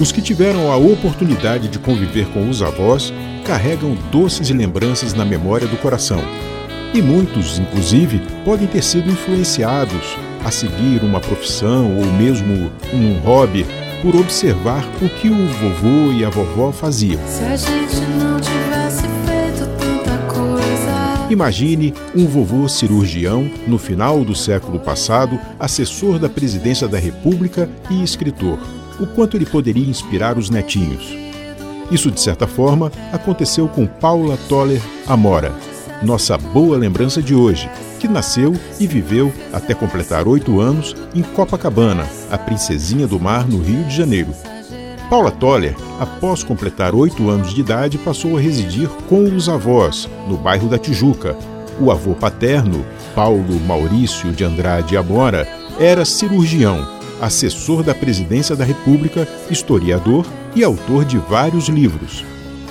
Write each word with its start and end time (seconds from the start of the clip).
Os 0.00 0.12
que 0.12 0.22
tiveram 0.22 0.70
a 0.70 0.76
oportunidade 0.76 1.66
de 1.66 1.76
conviver 1.78 2.26
com 2.28 2.48
os 2.48 2.62
avós 2.62 3.12
carregam 3.44 3.96
doces 4.12 4.48
lembranças 4.50 5.12
na 5.12 5.24
memória 5.24 5.66
do 5.66 5.76
coração. 5.76 6.22
E 6.94 7.02
muitos, 7.02 7.58
inclusive, 7.58 8.22
podem 8.44 8.68
ter 8.68 8.82
sido 8.82 9.10
influenciados 9.10 10.16
a 10.44 10.52
seguir 10.52 11.02
uma 11.02 11.18
profissão 11.18 11.98
ou 11.98 12.06
mesmo 12.12 12.70
um 12.94 13.18
hobby 13.24 13.66
por 14.00 14.14
observar 14.14 14.88
o 15.02 15.08
que 15.08 15.28
o 15.28 15.46
vovô 15.48 16.12
e 16.12 16.24
a 16.24 16.30
vovó 16.30 16.70
faziam. 16.70 17.20
Se 17.26 17.42
a 17.42 17.56
gente 17.56 18.00
não 18.20 18.38
tivesse 18.40 19.02
feito 19.26 19.68
tanta 19.78 20.16
coisa. 20.32 21.26
Imagine 21.28 21.92
um 22.14 22.24
vovô 22.24 22.68
cirurgião 22.68 23.50
no 23.66 23.78
final 23.78 24.24
do 24.24 24.34
século 24.36 24.78
passado, 24.78 25.38
assessor 25.58 26.20
da 26.20 26.28
presidência 26.28 26.86
da 26.86 26.98
República 26.98 27.68
e 27.90 28.00
escritor. 28.00 28.60
O 28.98 29.06
quanto 29.06 29.36
ele 29.36 29.46
poderia 29.46 29.88
inspirar 29.88 30.36
os 30.36 30.50
netinhos. 30.50 31.16
Isso, 31.90 32.10
de 32.10 32.20
certa 32.20 32.46
forma, 32.46 32.92
aconteceu 33.12 33.68
com 33.68 33.86
Paula 33.86 34.36
Toller 34.48 34.82
Amora, 35.06 35.52
nossa 36.02 36.38
boa 36.38 36.76
lembrança 36.76 37.20
de 37.20 37.34
hoje, 37.34 37.68
que 37.98 38.06
nasceu 38.06 38.54
e 38.78 38.86
viveu 38.86 39.32
até 39.52 39.74
completar 39.74 40.28
oito 40.28 40.60
anos 40.60 40.94
em 41.14 41.22
Copacabana, 41.22 42.06
a 42.30 42.38
princesinha 42.38 43.06
do 43.06 43.18
mar 43.18 43.48
no 43.48 43.60
Rio 43.60 43.84
de 43.84 43.96
Janeiro. 43.96 44.32
Paula 45.10 45.30
Toller, 45.30 45.74
após 45.98 46.44
completar 46.44 46.94
oito 46.94 47.28
anos 47.30 47.54
de 47.54 47.60
idade, 47.60 47.98
passou 47.98 48.36
a 48.36 48.40
residir 48.40 48.88
com 49.08 49.24
os 49.24 49.48
avós, 49.48 50.08
no 50.28 50.36
bairro 50.36 50.68
da 50.68 50.78
Tijuca. 50.78 51.36
O 51.80 51.90
avô 51.90 52.14
paterno, 52.14 52.84
Paulo 53.14 53.58
Maurício 53.66 54.30
de 54.32 54.44
Andrade 54.44 54.96
Amora, 54.96 55.48
era 55.80 56.04
cirurgião, 56.04 56.86
assessor 57.20 57.82
da 57.82 57.94
presidência 57.94 58.54
da 58.54 58.64
República, 58.64 59.26
historiador 59.50 60.26
e 60.54 60.64
autor 60.64 61.04
de 61.04 61.18
vários 61.18 61.68
livros. 61.68 62.24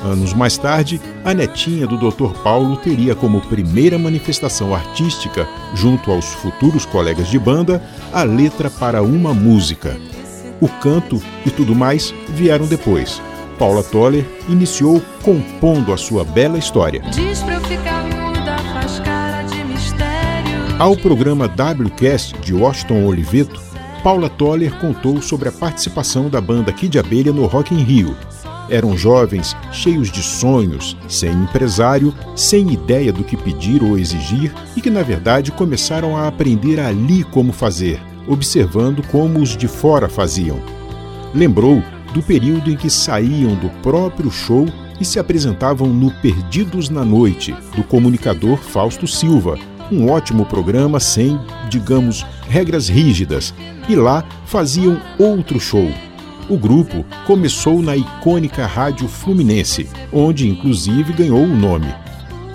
Anos 0.03 0.33
mais 0.33 0.57
tarde, 0.57 1.01
a 1.25 1.33
netinha 1.33 1.87
do 1.87 1.97
Dr. 1.97 2.31
Paulo 2.43 2.77
teria 2.77 3.15
como 3.15 3.41
primeira 3.41 3.97
manifestação 3.97 4.73
artística, 4.73 5.47
junto 5.73 6.11
aos 6.11 6.25
futuros 6.25 6.85
colegas 6.85 7.27
de 7.27 7.39
banda, 7.39 7.81
a 8.13 8.23
letra 8.23 8.69
para 8.69 9.01
uma 9.01 9.33
música. 9.33 9.97
O 10.61 10.67
canto 10.67 11.21
e 11.45 11.49
tudo 11.49 11.75
mais 11.75 12.13
vieram 12.29 12.65
depois. 12.65 13.21
Paula 13.57 13.83
Toller 13.83 14.25
iniciou 14.47 15.01
compondo 15.23 15.91
a 15.91 15.97
sua 15.97 16.23
bela 16.23 16.59
história. 16.59 17.01
Diz 17.11 17.41
pra 17.41 17.55
eu 17.55 17.61
ficar 17.61 18.03
muda, 18.03 18.57
faz 18.73 18.99
cara 18.99 19.41
de 19.43 19.63
mistério. 19.63 20.75
Ao 20.77 20.95
programa 20.95 21.45
WCast 21.47 22.37
de 22.39 22.53
Washington 22.53 23.05
Oliveto, 23.05 23.59
Paula 24.07 24.29
Toller 24.29 24.73
contou 24.79 25.21
sobre 25.21 25.49
a 25.49 25.51
participação 25.51 26.29
da 26.29 26.39
banda 26.39 26.71
Kid 26.71 26.97
Abelha 26.97 27.33
no 27.33 27.45
Rock 27.45 27.75
in 27.75 27.79
Rio. 27.79 28.15
Eram 28.69 28.97
jovens 28.97 29.53
cheios 29.73 30.09
de 30.09 30.23
sonhos, 30.23 30.95
sem 31.09 31.33
empresário, 31.33 32.15
sem 32.33 32.71
ideia 32.71 33.11
do 33.11 33.21
que 33.21 33.35
pedir 33.35 33.83
ou 33.83 33.97
exigir 33.97 34.53
e 34.77 34.81
que, 34.81 34.89
na 34.89 35.03
verdade, 35.03 35.51
começaram 35.51 36.15
a 36.15 36.25
aprender 36.25 36.79
ali 36.79 37.21
como 37.21 37.51
fazer, 37.51 37.99
observando 38.29 39.05
como 39.07 39.41
os 39.41 39.57
de 39.57 39.67
fora 39.67 40.07
faziam. 40.07 40.61
Lembrou 41.35 41.83
do 42.13 42.23
período 42.23 42.71
em 42.71 42.77
que 42.77 42.89
saíam 42.89 43.55
do 43.55 43.69
próprio 43.81 44.31
show 44.31 44.67
e 45.01 45.03
se 45.03 45.19
apresentavam 45.19 45.89
no 45.89 46.11
Perdidos 46.21 46.87
na 46.87 47.03
Noite, 47.03 47.53
do 47.75 47.83
comunicador 47.83 48.55
Fausto 48.55 49.05
Silva, 49.05 49.59
um 49.91 50.09
ótimo 50.09 50.45
programa 50.45 50.99
sem, 50.99 51.39
digamos, 51.69 52.25
regras 52.49 52.87
rígidas, 52.87 53.53
e 53.87 53.95
lá 53.95 54.23
faziam 54.45 54.99
outro 55.17 55.59
show. 55.59 55.89
O 56.49 56.57
grupo 56.57 57.05
começou 57.25 57.81
na 57.81 57.95
icônica 57.95 58.65
Rádio 58.65 59.07
Fluminense, 59.07 59.89
onde 60.13 60.47
inclusive 60.47 61.11
ganhou 61.11 61.43
o 61.43 61.55
nome. 61.55 61.93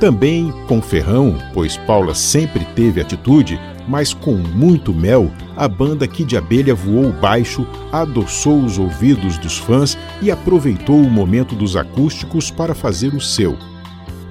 Também 0.00 0.52
com 0.66 0.80
Ferrão, 0.80 1.38
pois 1.52 1.76
Paula 1.76 2.14
sempre 2.14 2.64
teve 2.74 3.00
atitude, 3.00 3.60
mas 3.86 4.14
com 4.14 4.34
muito 4.34 4.94
mel, 4.94 5.30
a 5.56 5.68
banda 5.68 6.08
Kid 6.08 6.36
Abelha 6.36 6.74
voou 6.74 7.12
baixo, 7.12 7.66
adoçou 7.92 8.64
os 8.64 8.78
ouvidos 8.78 9.36
dos 9.38 9.58
fãs 9.58 9.96
e 10.20 10.30
aproveitou 10.30 10.96
o 10.96 11.10
momento 11.10 11.54
dos 11.54 11.76
acústicos 11.76 12.50
para 12.50 12.74
fazer 12.74 13.14
o 13.14 13.20
seu. 13.20 13.56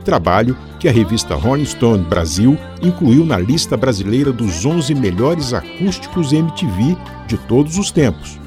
Trabalho 0.03 0.57
que 0.79 0.88
a 0.88 0.91
revista 0.91 1.35
Rolling 1.35 1.66
Stone 1.66 2.03
Brasil 2.03 2.57
incluiu 2.81 3.23
na 3.23 3.38
lista 3.38 3.78
brasileira 3.78 4.31
dos 4.31 4.66
11 4.66 4.95
melhores 4.95 5.53
acústicos 5.53 6.34
MTV 6.34 6.97
de 7.28 7.38
todos 7.38 7.78
os 7.78 7.91
tempos. 7.91 8.39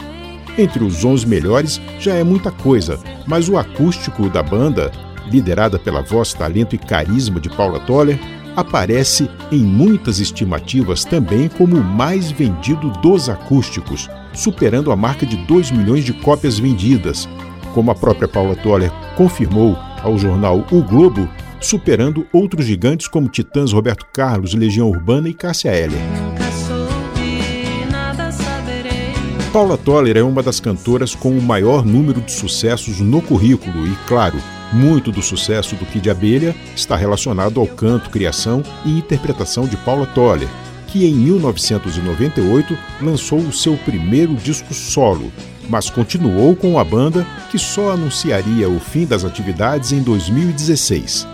Entre 0.59 0.85
os 0.85 1.05
11 1.05 1.27
melhores 1.27 1.81
já 1.99 2.15
é 2.15 2.25
muita 2.25 2.51
coisa, 2.51 2.99
mas 3.27 3.49
o 3.49 3.57
acústico 3.57 4.29
da 4.29 4.43
banda, 4.43 4.93
liderada 5.31 5.79
pela 5.79 6.03
voz, 6.03 6.33
talento 6.33 6.75
e 6.75 6.79
carisma 6.79 7.41
de 7.41 7.49
Paula 7.49 7.81
Toller, 7.81 8.19
aparece 8.57 9.29
em 9.51 9.63
muitas 9.65 10.21
estimativas 10.21 11.05
também 11.05 11.49
como 11.49 11.77
o 11.77 11.85
mais 11.85 12.31
vendido 12.31 12.91
dos 13.03 13.29
acústicos, 13.29 14.09
superando 14.33 14.93
a 14.93 14.97
marca 14.97 15.27
de 15.27 15.37
2 15.37 15.71
milhões 15.73 16.05
de 16.05 16.13
cópias 16.13 16.59
vendidas, 16.59 17.29
como 17.73 17.91
a 17.91 17.95
própria 17.95 18.29
Paula 18.29 18.55
Toller 18.55 18.93
confirmou 19.17 19.77
ao 20.03 20.17
jornal 20.19 20.65
O 20.71 20.83
Globo, 20.83 21.29
superando 21.65 22.27
outros 22.33 22.67
gigantes 22.67 23.09
como 23.09 23.29
Titãs 23.29 23.73
Roberto 23.73 24.07
Carlos, 24.13 24.55
Legião 24.55 24.89
Urbana 24.89 25.29
e 25.29 25.35
Cássia 25.35 25.71
Eller. 25.71 25.99
Nunca 25.99 26.53
soube, 26.53 27.87
nada 27.91 28.31
saberei. 28.31 29.13
Paula 29.53 29.79
Toller 29.79 30.17
é 30.17 30.23
uma 30.23 30.43
das 30.43 30.61
cantoras 30.61 31.15
com 31.15 31.31
o 31.31 31.43
maior 31.43 31.85
número 31.85 32.21
de 32.21 32.33
sucessos 32.33 33.01
no 33.01 33.23
currículo 33.23 33.87
e, 33.87 33.97
claro, 34.07 34.39
muito 34.73 35.13
do 35.13 35.23
sucesso 35.23 35.77
do 35.77 35.87
Kid 35.87 36.11
Abelha 36.11 36.55
está 36.75 36.97
relacionado 36.97 37.61
ao 37.61 37.67
canto, 37.67 38.11
criação 38.11 38.63
e 38.85 38.99
interpretação 38.99 39.67
de 39.67 39.77
Paula 39.79 40.07
Toller, 40.07 40.49
que 40.89 41.07
em 41.07 41.15
1998 41.15 42.77
lançou 43.01 43.39
o 43.39 43.53
seu 43.53 43.77
primeiro 43.77 44.35
disco 44.35 44.75
solo, 44.75 45.33
mas 45.69 45.89
continuou 45.89 46.55
com 46.55 46.79
a 46.79 46.85
banda 46.85 47.27
que 47.51 47.59
só 47.59 47.93
anunciaria 47.93 48.69
o 48.69 48.79
fim 48.79 49.07
das 49.07 49.25
atividades 49.25 49.93
em 49.93 50.03
2016. 50.03 51.27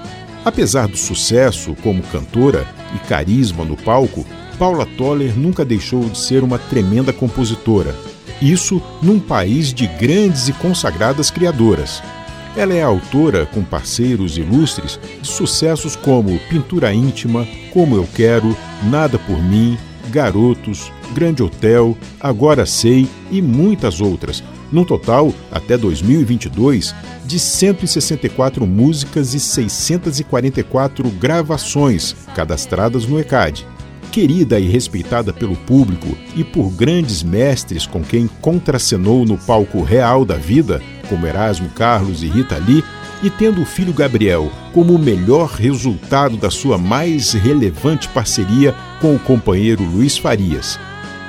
Apesar 0.44 0.88
do 0.88 0.96
sucesso 0.96 1.76
como 1.82 2.02
cantora 2.02 2.66
e 2.94 2.98
carisma 3.00 3.64
no 3.64 3.76
palco, 3.76 4.26
Paula 4.58 4.86
Toller 4.86 5.38
nunca 5.38 5.64
deixou 5.64 6.08
de 6.08 6.18
ser 6.18 6.42
uma 6.42 6.58
tremenda 6.58 7.12
compositora. 7.12 7.94
Isso 8.40 8.80
num 9.02 9.20
país 9.20 9.72
de 9.72 9.86
grandes 9.86 10.48
e 10.48 10.52
consagradas 10.54 11.30
criadoras. 11.30 12.02
Ela 12.56 12.74
é 12.74 12.82
autora, 12.82 13.46
com 13.46 13.62
parceiros 13.62 14.36
ilustres, 14.36 14.98
de 15.20 15.28
sucessos 15.28 15.94
como 15.94 16.38
Pintura 16.48 16.92
Íntima, 16.92 17.46
Como 17.72 17.96
Eu 17.96 18.08
Quero, 18.14 18.56
Nada 18.82 19.18
por 19.18 19.40
Mim, 19.42 19.78
Garotos, 20.10 20.90
Grande 21.12 21.42
Hotel, 21.42 21.96
Agora 22.20 22.64
Sei 22.64 23.08
e 23.30 23.42
muitas 23.42 24.00
outras, 24.00 24.42
num 24.72 24.84
total, 24.84 25.32
até 25.50 25.76
2022, 25.76 26.94
de 27.24 27.38
164 27.38 28.66
músicas 28.66 29.34
e 29.34 29.40
644 29.40 31.08
gravações 31.10 32.14
cadastradas 32.34 33.06
no 33.06 33.18
ECAD. 33.18 33.66
Querida 34.12 34.58
e 34.58 34.68
respeitada 34.68 35.32
pelo 35.32 35.56
público 35.56 36.16
e 36.34 36.42
por 36.42 36.70
grandes 36.70 37.22
mestres 37.22 37.86
com 37.86 38.02
quem 38.02 38.28
contracenou 38.40 39.24
no 39.24 39.38
palco 39.38 39.82
real 39.82 40.24
da 40.24 40.36
vida, 40.36 40.82
como 41.08 41.26
Erasmo 41.26 41.68
Carlos 41.70 42.22
e 42.22 42.26
Rita 42.26 42.58
Lee, 42.58 42.84
e 43.22 43.30
tendo 43.30 43.60
o 43.60 43.66
filho 43.66 43.92
Gabriel 43.92 44.50
como 44.72 44.94
o 44.94 44.98
melhor 44.98 45.50
resultado 45.50 46.36
da 46.36 46.50
sua 46.50 46.78
mais 46.78 47.32
relevante 47.32 48.08
parceria 48.08 48.74
com 49.00 49.14
o 49.14 49.18
companheiro 49.18 49.84
Luiz 49.84 50.16
Farias. 50.16 50.78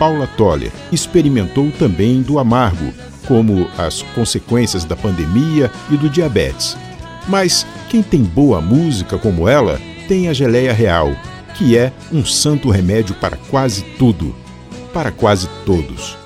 Paula 0.02 0.26
Toller 0.26 0.72
experimentou 0.92 1.70
também 1.78 2.24
do 2.24 2.40
amargo, 2.40 2.92
como 3.28 3.70
as 3.78 4.02
consequências 4.16 4.84
da 4.84 4.96
pandemia 4.96 5.70
e 5.92 5.96
do 5.96 6.10
diabetes. 6.10 6.76
Mas 7.28 7.68
quem 7.88 8.02
tem 8.02 8.24
boa 8.24 8.60
música 8.60 9.20
como 9.20 9.48
ela 9.48 9.80
tem 10.08 10.28
a 10.28 10.34
geleia 10.34 10.74
real, 10.74 11.12
que 11.54 11.78
é 11.78 11.94
um 12.12 12.26
santo 12.26 12.72
remédio 12.72 13.14
para 13.14 13.38
quase 13.52 13.84
tudo, 14.00 14.36
para 14.92 15.12
quase 15.12 15.48
todos. 15.68 16.18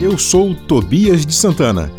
Eu 0.00 0.16
sou 0.16 0.54
Tobias 0.54 1.26
de 1.26 1.34
Santana 1.34 1.92